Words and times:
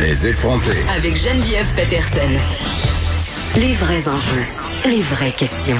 Les 0.00 0.26
effronter. 0.26 0.76
Avec 0.96 1.16
Geneviève 1.16 1.68
Peterson. 1.76 2.18
Les 3.56 3.74
vrais 3.74 4.08
enjeux, 4.08 4.44
les 4.86 5.00
vraies 5.02 5.30
questions. 5.30 5.78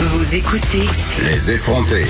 Vous 0.00 0.34
écoutez 0.34 0.84
Les 1.24 1.50
effronter. 1.52 2.04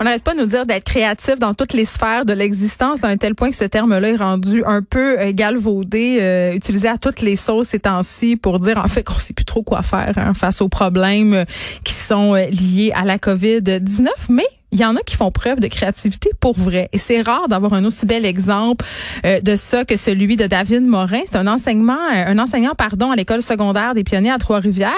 On 0.00 0.04
n'arrête 0.04 0.22
pas 0.22 0.34
de 0.34 0.38
nous 0.38 0.46
dire 0.46 0.64
d'être 0.64 0.84
créatif 0.84 1.40
dans 1.40 1.54
toutes 1.54 1.72
les 1.72 1.84
sphères 1.84 2.24
de 2.24 2.32
l'existence, 2.32 3.02
à 3.02 3.08
un 3.08 3.16
tel 3.16 3.34
point 3.34 3.50
que 3.50 3.56
ce 3.56 3.64
terme-là 3.64 4.10
est 4.10 4.16
rendu 4.16 4.62
un 4.64 4.82
peu 4.82 5.18
euh, 5.18 5.32
galvaudé, 5.32 6.18
euh, 6.20 6.52
utilisé 6.52 6.86
à 6.86 6.98
toutes 6.98 7.20
les 7.20 7.34
sauces 7.34 7.68
ces 7.68 7.80
temps-ci 7.80 8.36
pour 8.36 8.60
dire 8.60 8.78
en 8.78 8.86
fait 8.86 9.02
qu'on 9.02 9.18
sait 9.18 9.34
plus 9.34 9.44
trop 9.44 9.64
quoi 9.64 9.82
faire 9.82 10.12
hein, 10.16 10.34
face 10.34 10.60
aux 10.60 10.68
problèmes 10.68 11.34
euh, 11.34 11.44
qui 11.82 11.94
sont 11.94 12.34
liés 12.34 12.92
à 12.94 13.04
la 13.04 13.18
COVID-19. 13.18 14.06
Mais 14.28 14.46
il 14.72 14.80
y 14.80 14.84
en 14.84 14.96
a 14.96 15.00
qui 15.00 15.16
font 15.16 15.30
preuve 15.30 15.60
de 15.60 15.68
créativité 15.68 16.30
pour 16.40 16.58
vrai. 16.58 16.88
Et 16.92 16.98
c'est 16.98 17.22
rare 17.22 17.48
d'avoir 17.48 17.72
un 17.72 17.84
aussi 17.84 18.06
bel 18.06 18.24
exemple 18.24 18.84
euh, 19.24 19.40
de 19.40 19.56
ça 19.56 19.84
que 19.84 19.96
celui 19.96 20.36
de 20.36 20.46
David 20.46 20.82
Morin. 20.82 21.20
C'est 21.24 21.36
un 21.36 21.46
enseignement, 21.46 21.98
euh, 22.14 22.24
un 22.26 22.38
enseignant, 22.38 22.74
pardon, 22.76 23.10
à 23.10 23.16
l'école 23.16 23.42
secondaire 23.42 23.94
des 23.94 24.04
pionniers 24.04 24.30
à 24.30 24.38
Trois-Rivières 24.38 24.92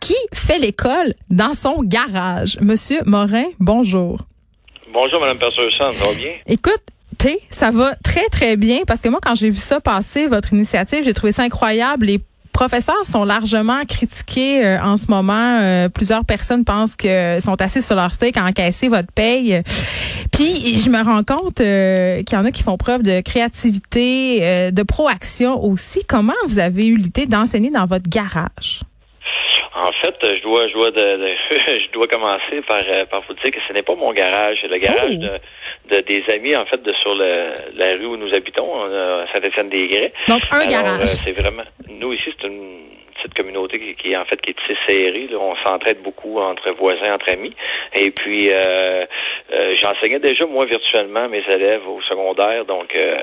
qui 0.00 0.16
fait 0.32 0.58
l'école 0.58 1.14
dans 1.30 1.54
son 1.54 1.82
garage. 1.82 2.58
Monsieur 2.60 3.00
Morin, 3.06 3.46
bonjour. 3.58 4.20
Bonjour, 4.92 5.20
Mme 5.20 5.38
Persson, 5.38 5.62
ça 5.76 5.90
va 5.90 6.14
bien? 6.14 6.32
Écoute, 6.46 6.82
T'sais, 7.18 7.40
ça 7.50 7.72
va 7.72 7.96
très, 8.04 8.26
très 8.28 8.56
bien 8.56 8.82
parce 8.86 9.00
que 9.00 9.08
moi, 9.08 9.18
quand 9.20 9.34
j'ai 9.34 9.50
vu 9.50 9.56
ça 9.56 9.80
passer, 9.80 10.28
votre 10.28 10.52
initiative, 10.52 11.02
j'ai 11.04 11.14
trouvé 11.14 11.32
ça 11.32 11.42
incroyable. 11.42 12.06
Les 12.06 12.20
professeurs 12.58 13.06
sont 13.06 13.22
largement 13.22 13.84
critiqués 13.86 14.66
euh, 14.66 14.82
en 14.82 14.96
ce 14.96 15.06
moment. 15.06 15.60
Euh, 15.60 15.88
plusieurs 15.88 16.24
personnes 16.24 16.64
pensent 16.64 16.96
que 16.96 17.38
sont 17.38 17.54
assis 17.62 17.80
sur 17.80 17.94
leur 17.94 18.12
steak 18.12 18.36
à 18.36 18.46
encaisser 18.46 18.88
votre 18.88 19.12
paye. 19.12 19.62
Puis 20.32 20.76
je 20.76 20.90
me 20.90 21.00
rends 21.00 21.22
compte 21.22 21.60
euh, 21.60 22.20
qu'il 22.24 22.36
y 22.36 22.40
en 22.40 22.44
a 22.44 22.50
qui 22.50 22.64
font 22.64 22.76
preuve 22.76 23.04
de 23.04 23.20
créativité, 23.20 24.72
de 24.72 24.82
proaction 24.82 25.62
aussi. 25.64 26.02
Comment 26.04 26.32
vous 26.48 26.58
avez 26.58 26.88
eu 26.88 26.96
l'idée 26.96 27.26
d'enseigner 27.26 27.70
dans 27.70 27.86
votre 27.86 28.10
garage? 28.10 28.80
En 29.80 29.92
fait, 29.92 30.16
je 30.22 30.42
dois, 30.42 30.66
je 30.68 30.72
dois, 30.72 30.90
de, 30.90 31.00
de, 31.00 31.28
je 31.84 31.90
dois 31.92 32.06
commencer 32.08 32.60
par, 32.66 32.82
par 33.10 33.22
vous 33.28 33.34
dire 33.34 33.52
que 33.52 33.58
ce 33.68 33.72
n'est 33.72 33.82
pas 33.82 33.94
mon 33.94 34.12
garage, 34.12 34.58
c'est 34.60 34.68
le 34.68 34.76
garage 34.76 35.12
Oh. 35.12 35.14
de, 35.90 35.96
de, 35.96 36.00
des 36.02 36.22
amis 36.34 36.54
en 36.56 36.66
fait 36.66 36.82
de 36.82 36.92
sur 36.94 37.14
le, 37.14 37.52
la 37.76 37.90
rue 37.90 38.06
où 38.06 38.16
nous 38.16 38.34
habitons, 38.34 38.82
à 38.84 39.24
Saint-Étienne-des-Grès. 39.32 40.12
Donc 40.28 40.42
un 40.50 40.58
Alors, 40.58 40.68
garage. 40.70 41.00
euh, 41.02 41.04
c'est 41.06 41.30
vraiment, 41.30 41.62
nous 41.88 42.12
ici, 42.12 42.24
c'est 42.40 42.46
une 42.48 42.80
communauté 43.38 43.78
qui, 43.78 43.92
qui, 43.92 44.16
en 44.16 44.24
fait 44.24 44.40
qui 44.42 44.50
est 44.50 44.58
tissée 44.60 44.78
serrée. 44.86 45.28
Là. 45.30 45.38
On 45.40 45.56
s'entraide 45.64 46.00
beaucoup 46.02 46.38
entre 46.40 46.70
voisins, 46.72 47.14
entre 47.14 47.32
amis. 47.32 47.54
Et 47.94 48.10
puis, 48.10 48.50
euh, 48.52 49.04
euh, 49.52 49.74
j'enseignais 49.78 50.18
déjà 50.18 50.44
moi 50.46 50.64
virtuellement 50.66 51.28
mes 51.28 51.44
élèves 51.56 51.86
au 51.88 52.00
secondaire, 52.02 52.64
donc 52.64 52.94
euh, 52.94 53.16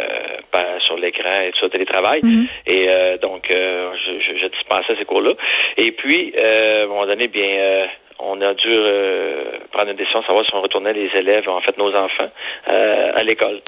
par- 0.52 0.82
sur 0.82 0.98
l'écran 0.98 1.42
et 1.44 1.52
tout 1.52 1.60
ça, 1.60 1.70
télétravail. 1.70 2.22
Mhm. 2.24 2.48
Et 2.68 2.90
euh, 2.94 3.18
donc, 3.18 3.50
euh, 3.52 3.92
je, 4.04 4.12
je, 4.26 4.32
je 4.42 4.48
dispensais 4.48 4.96
ces 4.98 5.06
cours-là. 5.06 5.34
Et 5.78 5.92
puis, 5.92 6.34
euh, 6.40 6.82
à 6.82 6.84
un 6.84 6.88
moment 6.88 7.06
donné, 7.06 7.28
bien, 7.28 7.48
euh, 7.50 7.86
on 8.18 8.40
a 8.42 8.54
dû 8.54 8.72
euh, 8.74 9.58
prendre 9.74 9.90
une 9.92 9.98
décision 9.98 10.22
de 10.22 10.26
savoir 10.26 10.46
si 10.46 10.56
on 10.56 10.62
retournait 10.62 10.94
les 10.94 11.10
élèves, 11.18 11.50
en 11.50 11.60
fait 11.62 11.78
nos 11.78 11.94
enfants, 11.94 12.32
euh, 12.72 13.12
à 13.14 13.24
l'école. 13.24 13.60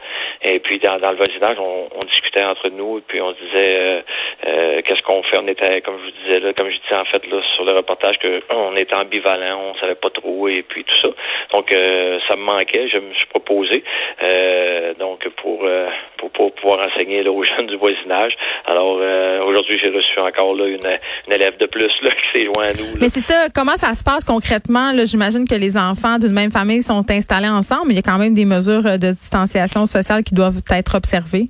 Et 0.42 0.59
puis 0.59 0.78
dans, 0.80 0.98
dans 1.00 1.11
le 1.11 1.17
voisinage, 1.17 1.58
on, 1.59 1.89
on 2.00 2.04
discutait 2.06 2.45
entre 2.45 2.70
nous, 2.70 3.00
et 3.00 3.04
puis 3.06 3.20
on 3.22 3.34
se 3.34 3.39
disait 3.44 4.04
euh, 4.48 4.81
qu'est-ce 4.86 5.02
qu'on 5.03 5.23
fait? 5.23 5.38
On 5.38 5.48
était, 5.48 5.81
comme 5.81 5.98
je 6.00 6.06
vous 6.06 6.17
disais 6.26 6.40
là, 6.40 6.53
comme 6.53 6.70
je 6.70 6.78
disais 6.78 7.02
en 7.02 7.06
fait 7.06 7.26
là 7.28 7.42
sur 7.56 7.66
le 7.66 7.73
reportage, 7.76 8.17
que 8.20 8.42
on 8.54 8.76
était 8.76 8.95
ambivalent, 8.95 9.59
on 9.72 9.80
savait 9.80 9.95
pas 9.95 10.09
trop, 10.09 10.48
et 10.48 10.64
puis 10.64 10.84
tout 10.84 10.95
ça. 11.02 11.09
Donc 11.54 11.72
euh, 11.72 12.20
ça 12.28 12.36
me 12.36 12.44
manquait. 12.44 12.88
Je 12.88 12.98
me 12.98 13.14
suis 13.14 13.28
proposé 13.28 13.84
euh, 14.23 14.94
donc 14.95 15.28
pour, 15.42 15.64
euh, 15.66 15.88
pour 16.17 16.31
pour 16.31 16.54
pouvoir 16.56 16.88
enseigner 16.88 17.23
là, 17.23 17.31
aux 17.31 17.44
jeunes 17.58 17.67
du 17.67 17.76
voisinage. 17.76 18.34
Alors 18.70 18.98
euh, 19.02 19.44
aujourd'hui, 19.44 19.80
j'ai 19.84 19.89
reçu 19.89 20.20
encore 20.20 20.56
là 20.56 20.66
une, 20.66 20.88
une 21.27 21.33
élève 21.33 21.58
de 21.58 21.66
plus 21.66 21.92
là 22.02 22.11
qui 22.33 22.39
s'est 22.39 22.45
joint 22.45 22.66
à 22.66 22.73
nous. 22.73 22.93
là. 22.93 22.99
Mais 23.02 23.10
c'est 23.10 23.20
ça, 23.20 23.48
comment 23.54 23.76
ça 23.76 23.93
se 23.95 24.04
passe 24.04 24.23
concrètement? 24.23 24.92
Là, 24.93 25.05
J'imagine 25.05 25.48
que 25.48 25.55
les 25.55 25.77
enfants 25.77 26.20
d'une 26.20 26.33
même 26.33 26.52
famille 26.52 26.83
sont 26.83 27.04
installés 27.10 27.49
ensemble, 27.49 27.92
il 27.92 27.95
y 27.95 27.99
a 27.99 28.02
quand 28.02 28.17
même 28.17 28.33
des 28.33 28.45
mesures 28.45 28.83
de 28.83 29.11
distanciation 29.11 29.86
sociale 29.86 30.23
qui 30.23 30.33
doivent 30.36 30.61
être 30.72 30.95
observées. 30.95 31.48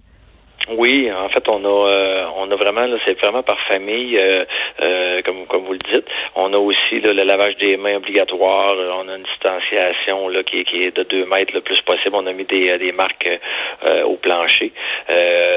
Oui, 0.70 1.10
en 1.10 1.30
fait, 1.30 1.48
on 1.48 1.64
a, 1.64 1.92
euh, 1.92 2.26
on 2.36 2.52
a 2.52 2.56
vraiment, 2.58 2.86
là, 2.86 2.98
c'est 3.06 3.18
vraiment 3.20 3.42
par 3.42 3.58
famille, 3.70 4.18
euh, 4.18 4.44
euh, 4.84 5.22
comme, 5.24 5.48
comme 5.48 5.64
vous 5.64 5.72
le 5.74 5.80
dites. 5.94 6.06
On 6.36 6.52
a 6.54 6.58
aussi 6.58 7.00
là, 7.00 7.14
le 7.14 7.24
lavage 7.24 7.56
des 7.56 7.78
mains 7.78 7.96
obligatoire. 7.96 8.74
Euh, 8.74 8.92
On 9.00 9.08
a 9.08 9.16
une 9.16 9.24
distanciation 9.24 10.28
là 10.28 10.44
qui 10.44 10.60
est, 10.60 10.64
qui 10.66 10.82
est 10.82 10.96
de 10.96 11.04
deux 11.04 11.26
mètres 11.26 11.54
le 11.54 11.62
plus 11.62 11.80
possible. 11.82 12.16
On 12.16 12.26
a 12.28 12.34
mis 12.34 12.44
des, 12.44 12.70
euh, 12.70 12.78
des 12.78 12.92
marques 12.92 13.30
euh, 13.90 14.04
au 14.04 14.18
plancher. 14.18 14.74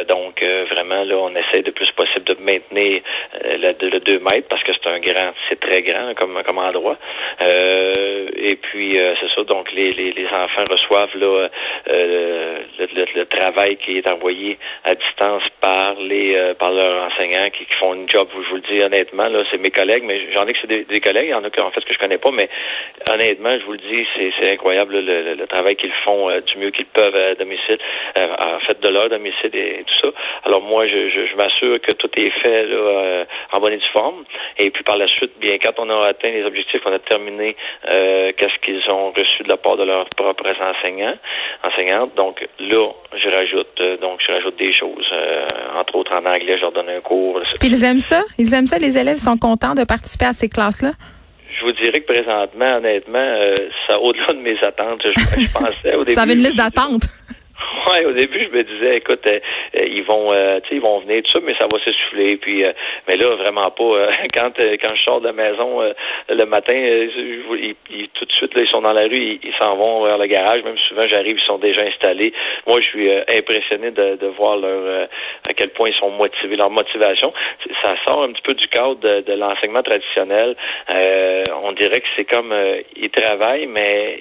Donc, 0.09 0.43
vraiment, 0.73 1.03
là, 1.05 1.17
on 1.17 1.31
essaie 1.35 1.63
le 1.63 1.73
plus 1.73 1.91
possible 1.93 2.25
de 2.25 2.37
maintenir 2.41 3.03
le, 3.43 3.89
le 3.89 4.01
deux 4.01 4.19
mètres 4.21 4.49
parce 4.49 4.63
que 4.63 4.73
c'est 4.73 4.91
un 4.91 5.01
grand, 5.01 5.33
c'est 5.49 5.59
très 5.59 5.83
grand 5.83 6.15
comme, 6.15 6.41
comme 6.47 6.59
endroit. 6.59 6.97
Et 7.41 8.57
puis, 8.57 8.95
c'est 8.95 9.31
ça. 9.35 9.43
Donc, 9.45 9.73
les, 9.73 9.93
les, 9.93 10.13
les 10.13 10.27
enfants 10.27 10.65
reçoivent 10.71 11.17
là 11.17 11.49
le, 11.87 12.63
le, 12.79 13.05
le 13.15 13.27
travail 13.27 13.77
qui 13.77 13.99
est 13.99 14.11
envoyé 14.11 14.59
à 14.85 14.95
distance 15.01 15.43
par 15.61 15.95
les 15.95 16.35
euh, 16.35 16.55
par 16.55 16.73
leurs 16.73 17.07
enseignants 17.07 17.51
qui, 17.51 17.65
qui 17.65 17.75
font 17.81 17.95
une 17.95 18.09
job, 18.09 18.29
je 18.33 18.49
vous 18.49 18.57
le 18.57 18.63
dis 18.63 18.83
honnêtement, 18.83 19.29
là, 19.29 19.43
c'est 19.51 19.59
mes 19.59 19.71
collègues, 19.71 20.05
mais 20.05 20.33
j'en 20.35 20.47
ai 20.47 20.53
que 20.53 20.59
c'est 20.63 20.89
des, 20.89 21.01
collègues, 21.01 21.27
il 21.27 21.31
y 21.31 21.35
en 21.35 21.45
a 21.45 21.49
en 21.63 21.71
fait 21.71 21.85
que 21.85 21.93
je 21.93 21.99
connais 21.99 22.19
pas, 22.19 22.31
mais 22.31 22.49
honnêtement, 23.11 23.51
je 23.51 23.65
vous 23.65 23.73
le 23.73 23.79
dis, 23.79 24.07
c'est, 24.17 24.53
incroyable 24.53 24.99
le, 24.99 25.35
le, 25.35 25.47
travail 25.47 25.77
qu'ils 25.77 25.93
font 26.05 26.29
euh, 26.31 26.41
du 26.41 26.59
mieux 26.59 26.71
qu'ils 26.71 26.87
peuvent 26.87 27.15
à 27.15 27.35
domicile, 27.35 27.79
euh, 28.19 28.27
en 28.39 28.61
fait 28.61 28.81
de 28.81 28.89
leur 28.89 29.09
domicile 29.09 29.55
et, 29.55 29.85
tout 29.87 30.07
ça. 30.07 30.09
Alors 30.45 30.63
moi, 30.63 30.87
je, 30.87 31.09
je, 31.09 31.37
m'assure 31.37 31.81
que 31.81 31.93
tout 31.93 32.11
est 32.17 32.31
fait 32.43 32.67
là, 32.67 32.77
euh, 32.77 33.25
en 33.53 33.61
bonne 33.61 33.73
et 33.73 33.79
due 33.79 33.93
forme. 33.93 34.25
Et 34.59 34.71
puis 34.71 34.83
par 34.83 34.99
la 34.99 35.07
suite, 35.07 35.33
bien 35.39 35.59
quand 35.59 35.79
on 35.79 35.89
a 35.91 36.07
atteint 36.09 36.31
les 36.31 36.45
objectifs, 36.45 36.81
on 36.85 36.93
a 36.93 36.99
terminé 36.99 37.57
euh, 37.89 38.33
qu'est-ce 38.37 38.59
qu'ils 38.63 38.83
ont 38.93 39.13
reçu 39.13 39.43
de 39.43 39.49
la 39.49 39.57
part 39.57 39.77
de 39.77 39.85
leurs 39.85 40.09
propres 40.11 40.51
enseignants, 40.61 41.17
enseignantes. 41.67 42.15
Donc 42.17 42.47
là, 42.59 42.87
je 43.15 43.29
rajoute 43.29 44.01
donc 44.01 44.21
je 44.27 44.33
rajoute 44.33 44.57
des 44.57 44.73
choses. 44.73 44.90
Euh, 45.13 45.47
entre 45.79 45.97
autres 45.97 46.13
en 46.13 46.25
anglais, 46.27 46.57
je 46.57 46.63
leur 46.63 46.73
donne 46.73 46.89
un 46.89 47.01
cours. 47.01 47.41
Puis 47.59 47.69
ils 47.69 47.85
aiment 47.85 48.01
ça? 48.01 48.23
Ils 48.39 48.53
aiment 48.55 48.67
ça, 48.67 48.79
les 48.79 48.97
élèves 48.99 49.19
sont 49.19 49.37
contents 49.37 49.75
de 49.75 49.85
participer 49.85 50.27
à 50.27 50.33
ces 50.33 50.49
classes-là? 50.49 50.93
Je 51.59 51.65
vous 51.67 51.73
dirais 51.73 52.01
que 52.01 52.13
présentement, 52.13 52.77
honnêtement, 52.77 53.19
euh, 53.19 53.55
ça 53.87 54.01
au-delà 54.01 54.33
de 54.33 54.39
mes 54.39 54.57
attentes. 54.63 55.03
Je, 55.05 55.41
je 55.41 55.53
pensais 55.53 55.95
au 55.95 56.05
début. 56.05 56.13
Vous 56.13 56.19
avez 56.19 56.33
une 56.33 56.39
liste 56.39 56.53
suis 56.53 56.63
dit, 56.63 56.75
d'attente. 56.75 57.03
Ouais, 57.91 58.05
au 58.05 58.13
début, 58.13 58.45
je 58.51 58.57
me 58.57 58.63
disais, 58.63 58.97
écoute, 58.99 59.27
euh, 59.27 59.41
euh, 59.77 59.85
ils 59.87 60.03
vont, 60.05 60.33
euh, 60.33 60.61
tu 60.61 60.69
sais, 60.69 60.75
ils 60.77 60.81
vont 60.81 61.01
venir 61.01 61.23
tout 61.23 61.33
ça, 61.33 61.41
mais 61.43 61.55
ça 61.59 61.67
va 61.73 61.79
s'essouffler. 61.85 62.37
Puis, 62.37 62.65
euh, 62.65 62.73
mais 63.09 63.17
là, 63.17 63.35
vraiment 63.37 63.71
pas. 63.71 63.83
euh, 63.85 64.11
quand 64.35 64.51
quand 64.59 64.95
je 64.95 65.03
sors 65.03 65.21
de 65.21 65.27
la 65.27 65.33
maison 65.33 65.81
le 66.29 66.45
matin, 66.47 66.75
ils, 66.75 67.75
ils- 67.91 68.09
tout 68.11 68.25
de 68.25 68.33
suite, 68.33 68.55
là, 68.55 68.63
ils 68.63 68.71
sont 68.71 68.83
dans 68.83 68.93
la 68.93 69.03
rue, 69.05 69.39
ils 69.43 69.55
s'en 69.61 69.77
vont 69.77 70.05
vers 70.05 70.19
le 70.19 70.27
garage. 70.27 70.63
Même 70.65 70.79
souvent, 70.89 71.07
j'arrive, 71.09 71.39
ils 71.39 71.47
sont 71.47 71.59
déjà 71.59 71.83
installés. 71.83 72.33
Moi, 72.67 72.81
je 72.81 72.87
suis 72.87 73.11
impressionné 73.37 73.91
de, 73.91 74.17
de 74.17 74.27
voir 74.29 74.57
leur 74.57 75.09
à 75.49 75.55
quel 75.55 75.71
point 75.71 75.89
ils 75.89 75.99
sont 75.99 76.11
motivés, 76.11 76.57
leur 76.57 76.71
motivation. 76.71 77.33
Ça 77.83 77.95
sort 78.07 78.23
un 78.23 78.33
petit 78.33 78.43
peu 78.43 78.55
du 78.55 78.69
cadre 78.69 78.97
de, 78.97 79.21
de 79.23 79.33
l'enseignement 79.35 79.83
traditionnel. 79.83 80.55
On 81.63 81.73
dirait 81.73 82.01
que 82.01 82.07
c'est 82.17 82.25
comme 82.25 82.55
ils 82.97 83.11
travaillent, 83.11 83.67
mais 83.67 84.19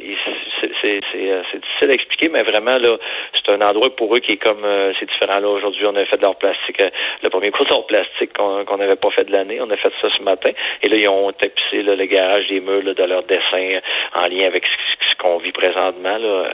c'est 0.82 1.00
difficile 1.02 1.90
à 1.90 1.94
expliquer, 1.94 2.30
mais 2.30 2.44
vraiment 2.44 2.78
là, 2.78 2.98
c'est 3.34 3.52
un 3.52 3.62
endroit 3.62 3.96
pour 3.96 4.14
eux 4.16 4.20
qui 4.20 4.34
est 4.34 4.44
comme 4.44 4.64
euh, 4.64 4.94
c'est 5.00 5.10
différent 5.10 5.40
là 5.40 5.48
aujourd'hui. 5.48 5.86
On 5.86 5.96
a 5.96 6.06
fait 6.06 6.18
de 6.18 6.24
l'art 6.24 6.38
plastique, 6.38 6.82
euh, 6.82 6.90
le 7.24 7.30
premier 7.30 7.52
cours 7.52 7.66
d'art 7.66 7.86
plastique 7.86 8.36
qu'on 8.38 8.66
qu'on 8.66 8.78
n'avait 8.78 8.96
pas 8.96 9.10
fait 9.12 9.26
de 9.26 9.32
l'année. 9.32 9.60
On 9.62 9.70
a 9.70 9.78
fait 9.78 9.92
ça 10.02 10.08
ce 10.16 10.22
matin, 10.24 10.52
et 10.84 10.90
là 10.90 10.96
ils 10.96 11.10
ont 11.10 11.32
tapissé 11.32 11.84
là, 11.84 11.96
le 11.96 12.06
garage 12.06 12.48
des 12.48 12.60
murs 12.60 12.84
là, 12.84 12.94
de 12.94 13.04
leurs 13.04 13.24
dessins 13.24 13.42
euh, 13.54 13.82
en 14.16 14.28
lien 14.28 14.48
avec 14.48 14.64
ce, 14.66 15.16
qu'on 15.20 15.38
vit 15.38 15.52
présentement, 15.52 16.18
là, 16.18 16.28
euh, 16.28 16.52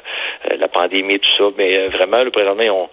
la 0.57 0.67
pandémie, 0.67 1.19
tout 1.19 1.29
ça. 1.37 1.43
Mais 1.55 1.77
euh, 1.77 1.89
vraiment, 1.89 2.23
le 2.23 2.31
présentement, 2.31 2.63
ils 2.63 2.71
ont 2.71 2.89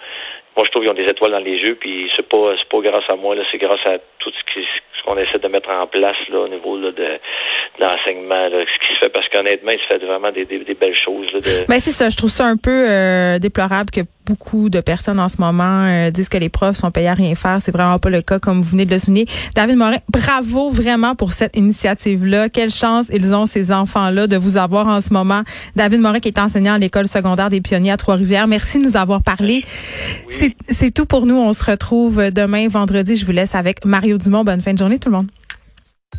moi, 0.55 0.67
je 0.67 0.71
trouve 0.71 0.83
qu'ils 0.83 0.93
ont 0.93 0.95
des 0.95 1.11
étoiles 1.11 1.31
dans 1.31 1.39
les 1.39 1.57
yeux, 1.57 1.77
puis 1.77 2.11
c'est 2.15 2.29
pas 2.29 2.55
pas 2.71 2.81
grâce 2.81 3.09
à 3.09 3.17
moi, 3.17 3.35
c'est 3.51 3.57
grâce 3.57 3.81
à 3.87 3.97
tout 4.19 4.31
ce 4.31 5.03
qu'on 5.03 5.17
essaie 5.17 5.39
de 5.39 5.49
mettre 5.49 5.71
en 5.71 5.87
place 5.87 6.29
là, 6.29 6.41
au 6.41 6.49
niveau 6.49 6.77
là, 6.77 6.91
de, 6.91 7.03
de 7.03 7.19
l'enseignement, 7.81 8.51
ce 8.51 8.87
qui 8.87 8.95
se 8.95 8.99
fait, 8.99 9.09
qu'honnêtement, 9.33 9.71
il 9.73 9.79
se 9.79 9.87
fait 9.99 10.05
vraiment 10.05 10.31
des, 10.33 10.45
des, 10.45 10.65
des 10.65 10.75
belles 10.75 10.95
choses. 11.05 11.27
Là, 11.33 11.41
de... 11.41 11.67
Ben 11.69 11.81
c'est 11.81 11.91
ça, 11.93 12.09
je 12.11 12.17
trouve 12.17 12.31
ça 12.31 12.47
un 12.47 12.57
peu 12.57 12.85
euh, 12.89 13.39
déplorable 13.39 13.91
que 13.91 14.01
beaucoup 14.25 14.69
de 14.71 14.81
personnes 14.81 15.19
en 15.19 15.29
ce 15.29 15.41
moment 15.41 15.85
euh, 15.87 16.11
disent 16.11 16.29
que 16.29 16.39
les 16.39 16.49
profs 16.49 16.77
sont 16.77 16.91
payés 16.93 17.09
à 17.09 17.15
rien 17.15 17.35
faire. 17.35 17.59
C'est 17.61 17.73
vraiment 17.73 17.99
pas 17.99 18.09
le 18.11 18.23
cas, 18.23 18.39
comme 18.39 18.61
vous 18.61 18.69
venez 18.71 18.85
de 18.87 18.93
le 18.93 18.99
souligner. 19.01 19.27
David 19.57 19.77
Morin, 19.77 19.97
bravo 20.09 20.71
vraiment 20.71 21.17
pour 21.17 21.33
cette 21.33 21.57
initiative-là. 21.57 22.49
Quelle 22.49 22.71
chance 22.71 23.07
ils 23.13 23.35
ont, 23.35 23.47
ces 23.47 23.73
enfants-là, 23.73 24.29
de 24.29 24.37
vous 24.37 24.57
avoir 24.59 24.87
en 24.87 25.01
ce 25.01 25.13
moment. 25.13 25.43
David 25.75 26.01
Morin, 26.01 26.21
qui 26.21 26.29
est 26.29 26.39
enseignant 26.39 26.75
à 26.75 26.79
l'école 26.79 27.09
secondaire 27.09 27.49
des 27.51 27.61
pionniers 27.61 27.91
à 27.91 27.97
Trois-Rivières. 27.97 28.47
Merci 28.47 28.79
de 28.79 28.85
nous 28.85 28.97
avoir 28.97 29.23
parlé. 29.23 29.65
C'est- 30.31 30.55
C'est 30.69 30.93
tout 30.93 31.07
pour 31.07 31.27
nous. 31.27 31.37
On 31.37 31.53
se 31.53 31.65
retrouve 31.69 32.31
demain, 32.31 32.69
vendredi. 32.69 33.17
Je 33.17 33.27
vous 33.27 33.33
laisse 33.33 33.55
avec 33.57 33.85
Mario 33.85 34.19
Dumont. 34.19 34.45
Bonne 34.45 34.61
fin 34.61 34.73
de 34.73 34.79
journée, 34.79 34.99
tout 35.01 35.09
le 35.11 35.17
monde. 35.17 35.27